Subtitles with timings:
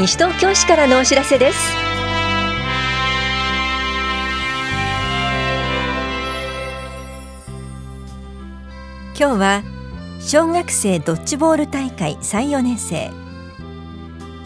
[0.00, 1.58] 西東京市からのお知らせです。
[9.14, 9.62] 今日は
[10.18, 13.10] 小学生ドッジボール大会3、4年生。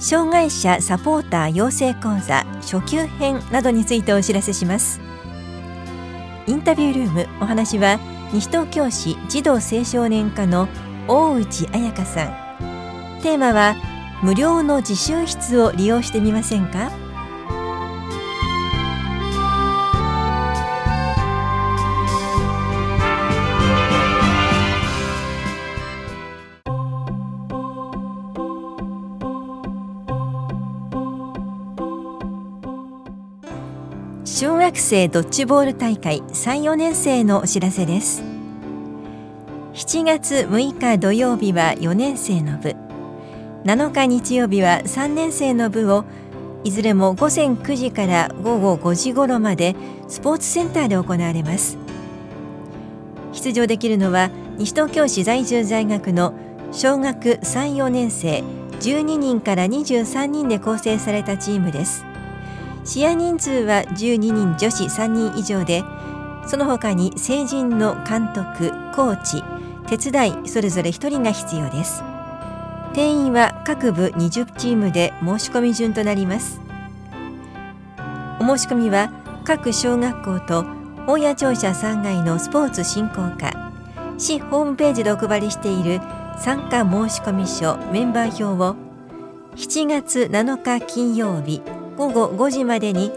[0.00, 5.00] 障害者サポーター養成講座初級編などについてお知らせします。
[6.48, 8.00] インタビュールームお話は
[8.32, 10.66] 西東京市児童青少年課の
[11.06, 13.20] 大内彩香さん。
[13.22, 13.76] テーマは
[14.24, 16.90] 無料の自習室を利用してみませんか？
[34.24, 38.22] 小学生ドッジボール大会3、4年生のお知らせです。
[39.74, 42.83] 7月6日土曜日は4年生の部。
[43.64, 46.04] 7日日曜日は3年生の部を
[46.64, 49.74] いずれも午前9時から午後5時頃まで
[50.06, 51.78] スポーツセンターで行われます。
[53.32, 56.34] 出場できるのは西東京市在住在学の
[56.72, 58.42] 小学3、4年生
[58.80, 62.04] 12人から23人で構成されたチームです。
[62.84, 65.82] 試合人数は12人女子3人以上で
[66.46, 69.42] その他に成人の監督コーチ
[69.88, 72.13] 手伝いそれぞれ1人が必要です。
[72.94, 76.60] 定員は各部20チームで申し込み順となります。
[78.40, 79.10] お申し込みは
[79.44, 80.64] 各小学校と
[81.06, 83.72] 大谷庁舎3階のスポーツ振興課
[84.16, 86.00] 市ホームページでお配りしている
[86.38, 88.76] 参加申込書メンバー表を
[89.56, 91.62] 7月7日金曜日
[91.96, 93.12] 午後5時までに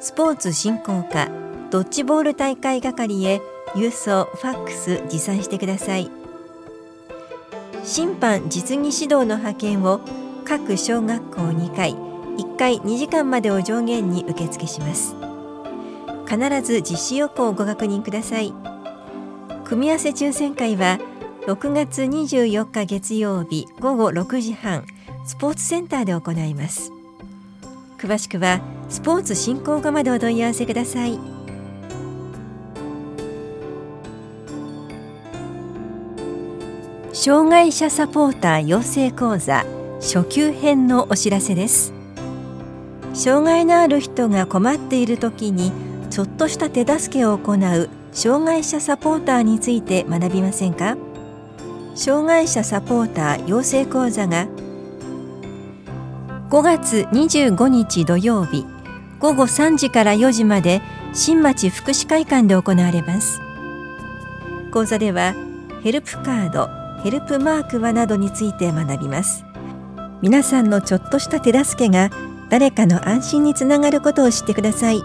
[0.00, 1.28] スポーツ振興課
[1.70, 3.40] ドッジボール大会係へ
[3.74, 6.15] 郵送ファックス持参してください。
[7.86, 10.00] 審判実技指導の派遣を
[10.44, 15.14] 各小学校2回1回2時間までを上限に受付します。
[16.28, 18.52] 必ず実施予行をご確認ください。
[19.64, 20.98] 組み合わせ抽選会は
[21.46, 24.84] 6月24日月曜日午後6時半
[25.24, 26.90] スポーツセンターで行います。
[27.98, 31.35] 詳しくはスポーツ振興課までお問い合わせください。
[37.26, 39.66] 障害者サポーター養成講座
[39.98, 41.92] 初級編のお知らせです。
[43.14, 45.72] 障害のある人が困っている時に
[46.08, 50.96] ちょっとした手助けを行う障害者サポーターについて学びませんか？
[51.96, 54.46] 障害者サポーター養成講座が
[56.50, 58.64] 5月25日土曜日
[59.18, 60.80] 午後3時から4時まで
[61.12, 63.40] 新町福祉会館で行われます。
[64.70, 65.34] 講座では
[65.82, 69.44] ヘルプカードヘルプマークはなどについて学びます。
[70.22, 72.10] 皆さんのちょっとした手助けが
[72.50, 75.00] 誰かの安心につながることを知ってください。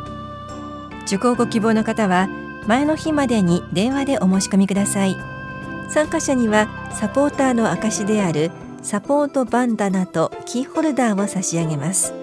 [1.05, 2.27] 受講ご希望の方は
[2.65, 5.15] 前の日までに電話でお申し込みください。
[5.91, 8.49] 参加者にはサポーターの証である
[8.81, 12.15] サポートバンダナとキーホルダーを差し上げます。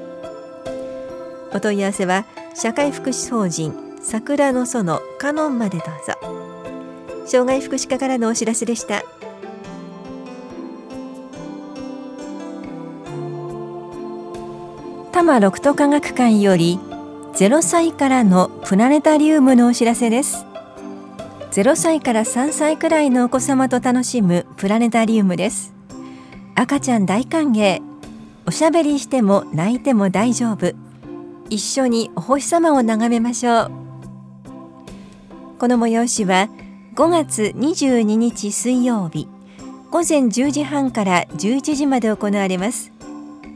[1.52, 2.24] お問い合わせは
[2.56, 3.72] 社会福祉法人
[4.02, 7.26] 桜の園カノンまでどうぞ。
[7.26, 9.04] 障害福祉課からのお知らせでした。
[15.28, 16.80] 多摩六都科学館より
[17.34, 20.46] 0歳からのプラネタリウムのお知らせです。
[21.52, 25.74] 0歳から3歳くらいのお子様と楽しむプラネタリウムです。
[26.54, 27.82] 赤ちゃん大歓迎。
[28.46, 30.72] おしゃべりしても泣いても大丈夫。
[31.50, 33.70] 一緒にお星様を眺めましょう。
[35.58, 36.48] この催しは
[36.94, 39.28] 5月22日水曜日
[39.90, 42.92] 午前10時半から11時まで行われます。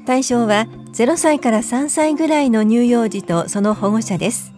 [0.04, 4.53] 対象は0歳から3歳ぐらいの乳幼児とその保護者です。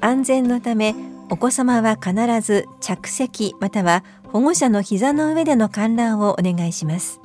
[0.00, 0.94] 安全のため
[1.28, 7.20] お子様は必ず着席または保護者の膝の上での観覧をお願いします。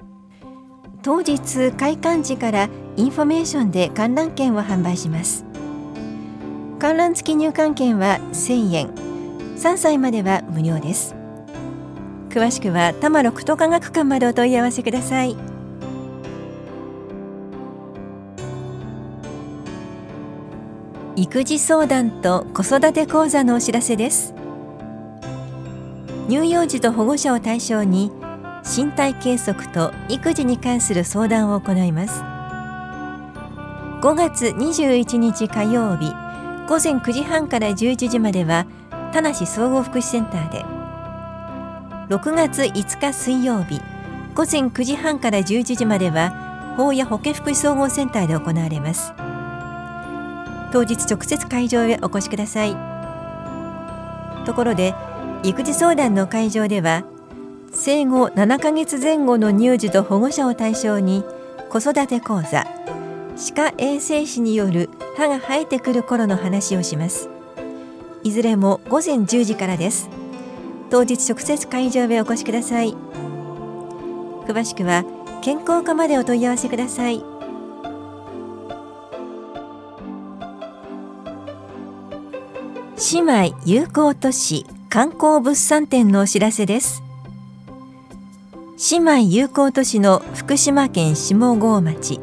[1.04, 5.46] 当日開館時からインフォメーションで観覧券を販売します。
[6.80, 8.90] 観覧付き入館券は1000円。
[9.56, 11.16] 3歳までは無料です。
[12.30, 15.55] 詳しくは多摩六都科学館までお問い合わせください。
[21.18, 24.34] 育児相談と子育て講座のお知らせです。
[26.28, 28.12] 乳幼児と保護者を対象に
[28.66, 32.22] 身体計測と育児に関する相談を行います。
[34.02, 36.14] 5月21日火曜日
[36.68, 38.66] 午前9時半から11時までは
[39.14, 40.66] 田梨総合福祉センターで。
[42.10, 43.82] 6月5日水曜日
[44.36, 49.14] 午前9時半から11時までは法や保健福祉総合センターで行われます。
[50.76, 52.76] 当日直接会場へお越しください。
[54.46, 54.94] ところで
[55.42, 57.06] 育児相談の会場では
[57.72, 61.24] 生後7ヶ月前後の乳児と保護者を対象に
[61.70, 62.68] 子育て講座
[63.38, 67.30] 歯科衛生士による歯が生えてくる頃の話をします。
[68.24, 70.10] いずれも午前10時からです。
[70.90, 72.98] 当日直接会場へお越しください。
[74.46, 75.06] 詳しくは
[75.42, 77.35] 健康課までお問い合わせください。
[82.98, 87.04] 姉妹友好都市観光物産展のお知らせです。
[88.90, 92.22] 姉妹友好都市の福島県下郷町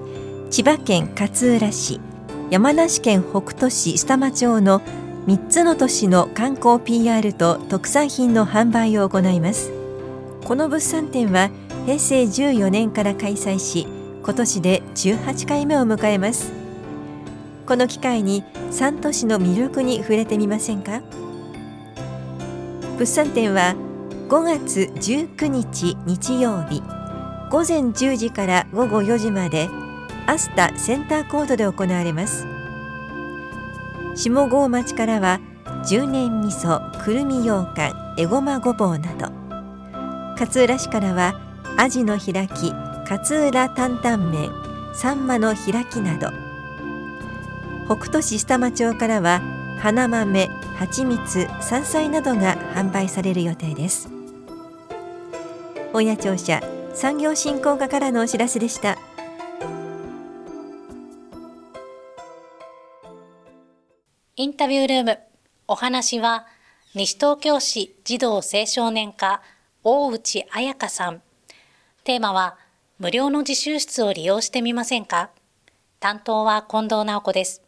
[0.50, 2.00] 千葉県勝浦市
[2.48, 4.80] 山梨県北杜市須玉町の
[5.26, 9.70] 3つの都市の観光 PR と特産品の販売を行います。
[10.42, 11.50] この物産展は
[11.84, 13.86] 平成14年から開催し
[14.22, 16.61] 今年で18回目を迎えます。
[17.72, 21.00] この機会に3都市の魅力に触れてみませんか？
[22.98, 23.74] 物産展は
[24.28, 26.82] 5月19日日曜日
[27.50, 29.70] 午前10時から午後4時まで
[30.26, 32.46] アスタセンターコートで行われます。
[34.16, 35.40] 下郷町からは
[35.88, 39.30] 十年味噌くるみ羊羹えごまごぼうなど。
[40.38, 41.40] 勝浦市からは
[41.78, 42.70] アジの開き
[43.08, 44.50] 勝浦担々麺
[44.92, 46.41] サンマの開きなど。
[47.94, 49.42] 北斗市須玉町からは
[49.78, 50.46] 花豆
[50.78, 54.08] 蜂蜜山菜などが販売される予定です。
[55.92, 56.62] 親庁舎
[56.94, 58.96] 産業振興課からのお知らせでした。
[64.36, 65.18] インタビュールーム
[65.68, 66.46] お話は
[66.94, 69.42] 西東京市児童青少年課
[69.84, 71.20] 大内彩香さん。
[72.04, 72.56] テーマは
[72.98, 75.28] 無料の自習室を利用してみませんか？
[76.00, 77.60] 担当は近藤直子です。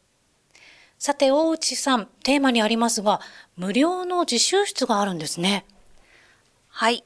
[0.99, 3.20] さて、大内さん、テーマにありますが、
[3.56, 5.64] 無料の自習室があるんですね。
[6.69, 7.05] はい。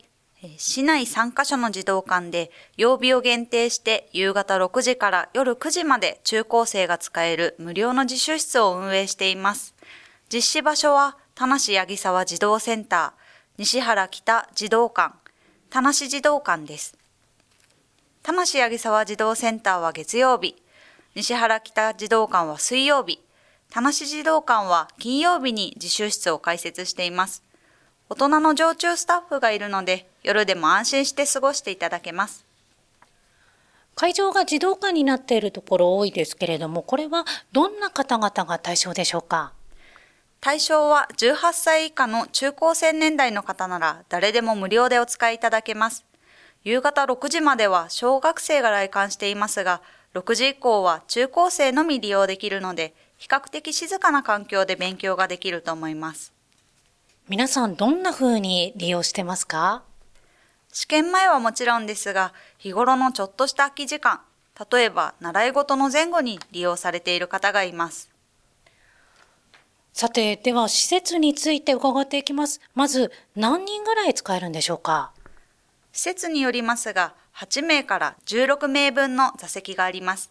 [0.56, 9.74] 市内3カ所の児童館で曜日を限定して夕方6時から夜9時まで中高生が使える無料の自習室を運営しています。
[10.32, 13.22] 実施場所は田無八木沢児童センター、
[13.58, 15.16] 西原北児童館、
[15.70, 16.96] 田無児童館です。
[18.22, 20.54] 田無八木沢児童センターは月曜日、
[21.16, 23.20] 西原北児童館は水曜日、
[23.70, 27.42] 田無児童館は金曜日に自習室を開設しています。
[28.08, 32.46] 大人の常駐スタッフがいるので、夜でも安心して過ごしていただけます。
[33.94, 39.52] 会場が児童館になっているところ多いですけれども、これはどんな方々が対象でしょうか？
[40.40, 46.06] 対象は18歳以下の中高生年代の方なら誰でも無料でお使いいただけます。
[46.64, 49.82] 夕方6時までは小学生が来館していますが、
[50.14, 56.32] 6時以降は中高生のみ利用できるので、比較的静かな環境で勉強ができると思います。
[57.28, 59.82] 皆さんどんな風に利用してますか？
[60.72, 64.20] 試験前はもちろんですが、日頃のちょっとした空き時間、
[64.70, 68.08] 例えば習い事の前後に利用されている方がいます。
[69.92, 72.60] さて、では施設について伺っていきます。
[72.74, 75.10] まず、何人ぐらい使えるんでしょうか？
[75.92, 80.30] 施設によりますが、8名から16名分の座席があります。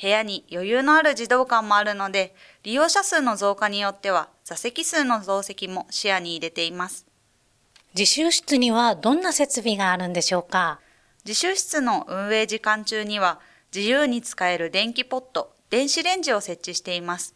[0.00, 7.06] 部屋に余裕のある児童館もあるので、利用者数の増加によっては座席数の増席も視野に入れています。
[7.96, 10.80] 自習室にはどんな設備があるんでしょうか？
[11.24, 13.38] 自習室の運営時間中には
[13.74, 17.34] 自由に使える電気ポット、電子レンジを設置しています。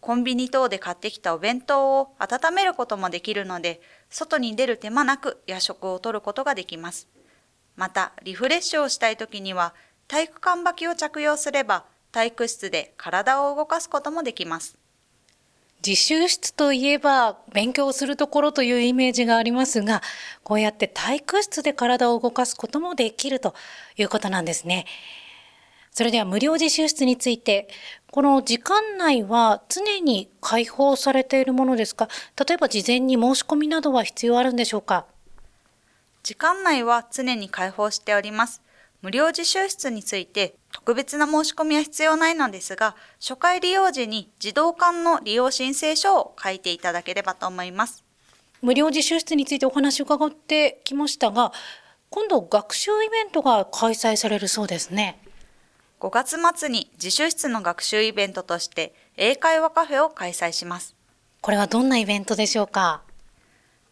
[0.00, 3.80] コンビニ等で買ってきたお弁当を温めることもできるので、
[4.10, 7.06] 外に出る手間なく夜食をとることができます。
[7.76, 9.74] また、リフレッシュをしたい時には
[10.12, 14.76] 体育館履きを着用すれば体育室で体を動かすこともできます。
[15.82, 20.02] 自習室といえば勉強するところというイメージがありますが、
[20.44, 23.54] こうやって体育室で体を動かすこともできると
[23.96, 24.84] いうことなんですね。
[25.92, 27.68] それでは無料自習室について、
[28.10, 32.08] この時間内は常に開放されているものですか？
[32.46, 35.06] 例えば事前に申し込みなどは必要あるんでしょうか？
[36.22, 38.60] 時間内は常に開放しております。
[39.02, 48.04] 無料自習室について特別な申し込みは必要ないのですが、初回利用時に児童館の利用申請書を書いていただければと思います。
[48.60, 51.52] 無料自習室についてお話を伺ってきましたが、
[52.10, 55.20] 今度学習イベントが開催されるそうですね。
[55.98, 60.94] 5月末に自習室の学習イベントとして英会話カフェを開催します。
[61.40, 63.02] これはどんなイベントでしょうか？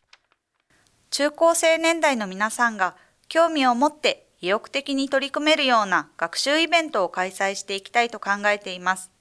[1.10, 2.96] 中高生年代の皆さんが
[3.28, 9.12] 興味を持って意欲的に取り組めるような学習イベントを開催していきたいと考えています。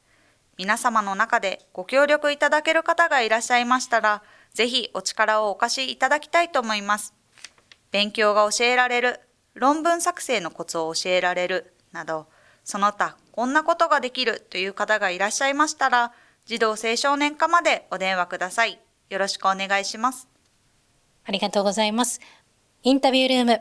[0.57, 4.23] 皆様の中でご協力いただける方がいらっしゃいましたら、
[4.55, 7.13] ぜひお力をお貸しいただきたいと思います。
[7.91, 9.19] 勉強が教えられる、
[9.55, 12.29] 論文作成のコツを教えられる、など、
[12.63, 16.13] その他こんなことができるという方がいらっしゃいましたら、
[16.49, 18.81] 児童青少年課までお電話ください。
[19.11, 20.28] よろしくお願いします。
[21.26, 22.23] ありがとうございます。
[22.83, 23.61] インタビュールーム。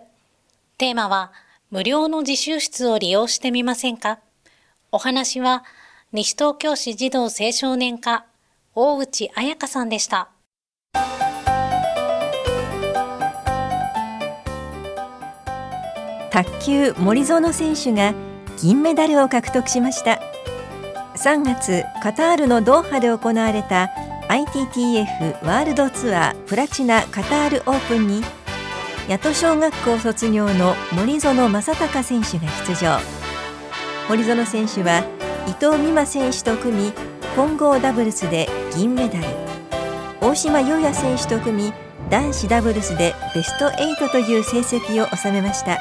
[0.78, 1.34] テーマは、
[1.70, 4.20] 無料の自習室を利用してみませんか？
[4.94, 5.66] お話は、
[6.14, 8.26] 西東京市児童青少年課、
[8.74, 10.30] 大内彩香さんでした。
[16.32, 18.14] 卓球森園選手が
[18.62, 20.22] 銀メダルを獲得しました
[21.18, 23.90] 3月カタールのドーハで行われた
[24.30, 28.24] ITTF ワールドツアープラチナカタールオープンに
[29.08, 33.00] 八戸小学校卒業の森園正孝選手が出場。
[34.10, 35.04] 森園選手は
[35.48, 36.94] 伊藤美誠選手と組み
[37.36, 39.26] 混合ダブルスで銀メダル。
[40.22, 41.74] 大島優也選手と組み
[42.10, 45.78] 男子ダブルスでベスト8という成績を収めました。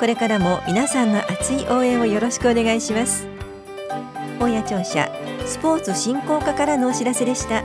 [0.00, 3.39] これからも皆さんの熱い応援をよろしくお願いします。
[4.40, 5.10] 大谷庁舎
[5.46, 7.62] スポーツ振興課からのお知らせでした。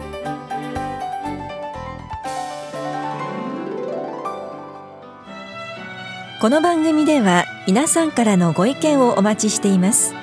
[6.41, 10.13] この番組では皆さんからのご意見をお待ちしています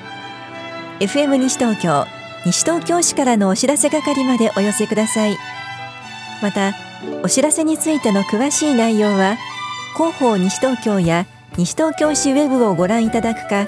[1.01, 2.05] FM 西東京
[2.45, 5.35] 西東京市からのお知らせ係までお寄せください
[6.41, 6.75] また
[7.23, 9.35] お知らせについての詳しい内容は
[9.97, 11.25] 広報西東京や
[11.57, 13.67] 西東京市ウェブをご覧いただくか